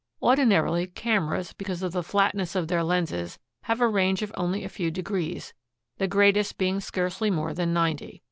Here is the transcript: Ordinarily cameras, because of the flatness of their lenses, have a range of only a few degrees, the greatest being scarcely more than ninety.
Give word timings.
Ordinarily 0.19 0.87
cameras, 0.87 1.53
because 1.53 1.83
of 1.83 1.91
the 1.91 2.01
flatness 2.01 2.55
of 2.55 2.67
their 2.67 2.83
lenses, 2.83 3.37
have 3.65 3.79
a 3.79 3.87
range 3.87 4.23
of 4.23 4.33
only 4.35 4.63
a 4.63 4.67
few 4.67 4.89
degrees, 4.89 5.53
the 5.99 6.07
greatest 6.07 6.57
being 6.57 6.79
scarcely 6.79 7.29
more 7.29 7.53
than 7.53 7.71
ninety. 7.71 8.19